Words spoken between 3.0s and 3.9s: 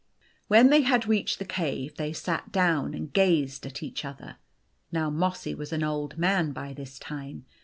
gazed at